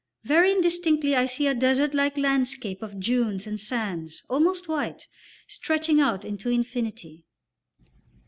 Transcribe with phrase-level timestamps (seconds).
[0.23, 5.07] Very indistinctly I see a desert like landscape of dunes and sands almost white,
[5.47, 7.27] stretching out into infinity.